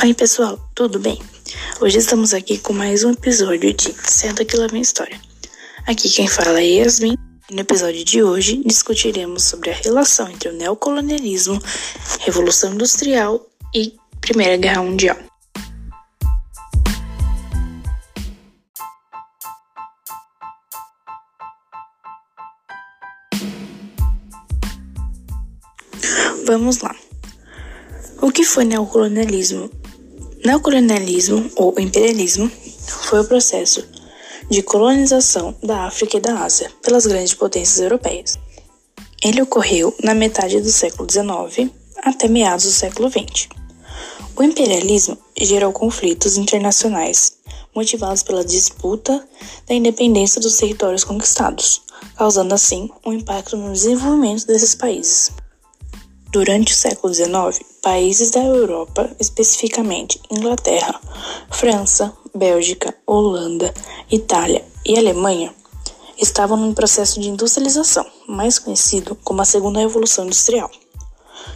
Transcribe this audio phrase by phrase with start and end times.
[0.00, 1.20] Oi, pessoal, tudo bem?
[1.80, 5.20] Hoje estamos aqui com mais um episódio de Senta que lá vem história.
[5.88, 7.16] Aqui quem fala é Yasmin
[7.50, 11.60] e no episódio de hoje discutiremos sobre a relação entre o neocolonialismo,
[12.20, 13.44] Revolução Industrial
[13.74, 15.16] e Primeira Guerra Mundial.
[26.46, 26.94] Vamos lá.
[28.22, 29.77] O que foi neocolonialismo?
[30.48, 32.50] Neocolonialismo ou imperialismo
[33.02, 33.86] foi o processo
[34.48, 38.38] de colonização da África e da Ásia pelas grandes potências europeias.
[39.22, 43.46] Ele ocorreu na metade do século XIX até meados do século XX.
[44.34, 47.34] O imperialismo gerou conflitos internacionais
[47.74, 49.22] motivados pela disputa
[49.66, 51.82] da independência dos territórios conquistados,
[52.16, 55.30] causando assim um impacto no desenvolvimento desses países.
[56.30, 61.00] Durante o século XIX, países da Europa, especificamente Inglaterra,
[61.50, 63.72] França, Bélgica, Holanda,
[64.10, 65.54] Itália e Alemanha,
[66.20, 70.70] estavam num processo de industrialização, mais conhecido como a Segunda Revolução Industrial,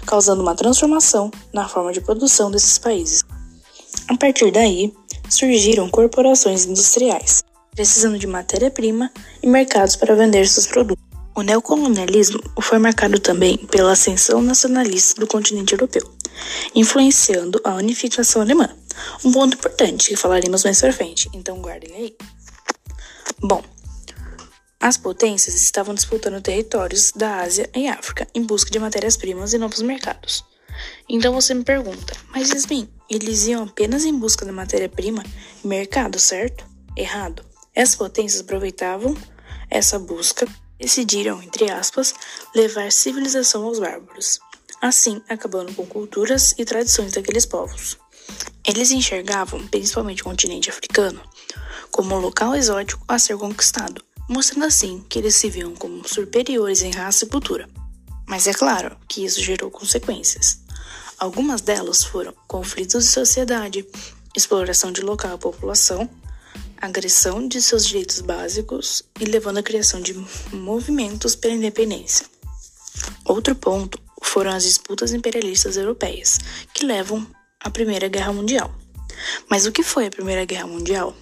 [0.07, 3.23] causando uma transformação na forma de produção desses países.
[4.09, 4.91] A partir daí,
[5.29, 11.12] surgiram corporações industriais, precisando de matéria-prima e mercados para vender seus produtos.
[11.35, 16.03] O neocolonialismo foi marcado também pela ascensão nacionalista do continente europeu,
[16.75, 18.69] influenciando a unificação alemã.
[19.25, 22.17] Um ponto importante que falaremos mais para frente, então guardem aí.
[23.41, 23.63] Bom,
[24.79, 29.81] as potências estavam disputando territórios da Ásia e África em busca de matérias-primas e novos
[29.81, 30.45] mercados.
[31.09, 35.25] Então você me pergunta, mas Yasmin, eles iam apenas em busca da matéria-prima
[35.65, 36.67] e mercado, certo?
[36.95, 37.43] Errado.
[37.75, 39.17] Essas potências aproveitavam
[39.71, 40.47] essa busca
[40.83, 42.13] decidiram, entre aspas,
[42.55, 44.41] levar civilização aos bárbaros,
[44.81, 47.97] assim acabando com culturas e tradições daqueles povos.
[48.67, 51.21] Eles enxergavam, principalmente o continente africano,
[51.93, 56.83] como um local exótico a ser conquistado, mostrando assim que eles se viam como superiores
[56.83, 57.69] em raça e cultura.
[58.27, 60.63] Mas é claro que isso gerou consequências.
[61.17, 63.87] Algumas delas foram conflitos de sociedade,
[64.37, 66.11] exploração de local à população
[66.83, 70.13] agressão de seus direitos básicos e levando à criação de
[70.53, 72.27] movimentos pela independência.
[73.25, 76.41] Outro ponto foram as disputas imperialistas europeias,
[76.75, 77.25] que levam
[77.61, 78.75] à Primeira Guerra Mundial.
[79.49, 81.17] Mas o que foi a Primeira Guerra Mundial?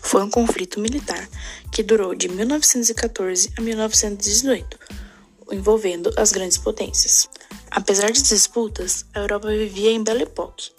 [0.00, 1.28] Foi um conflito militar
[1.72, 4.78] que durou de 1914 a 1918,
[5.50, 7.28] envolvendo as grandes potências.
[7.68, 10.70] Apesar de disputas, a Europa vivia em Belle Époque,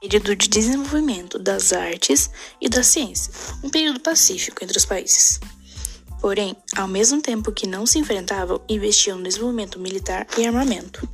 [0.00, 3.32] período de desenvolvimento das artes e da ciência,
[3.62, 5.40] um período pacífico entre os países.
[6.20, 11.08] Porém, ao mesmo tempo que não se enfrentavam, investiam no desenvolvimento militar e armamento.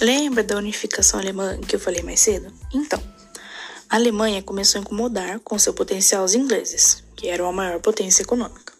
[0.00, 2.52] Lembra da unificação alemã que eu falei mais cedo?
[2.72, 3.02] Então,
[3.88, 8.22] a Alemanha começou a incomodar com seu potencial os ingleses, que eram a maior potência
[8.22, 8.74] econômica.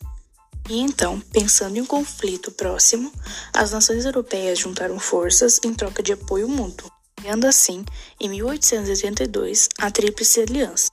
[0.69, 3.13] E então, pensando em um conflito próximo,
[3.53, 6.91] as nações europeias juntaram forças em troca de apoio mútuo
[7.27, 7.85] criando assim,
[8.21, 10.93] em 1882, a Tríplice Aliança,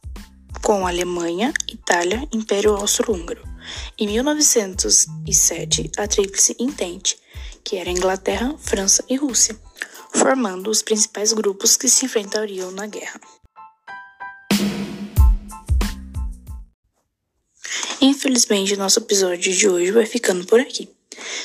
[0.64, 3.44] com Alemanha, Itália e Império Austro-Húngaro.
[4.00, 7.20] Em 1907, a Tríplice Entente,
[7.64, 9.56] que era Inglaterra, França e Rússia,
[10.12, 13.22] formando os principais grupos que se enfrentariam na guerra.
[18.02, 20.90] Infelizmente, nosso episódio de hoje vai ficando por aqui.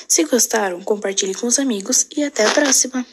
[0.08, 3.04] Se gostaram, compartilhe com os amigos e até a próxima!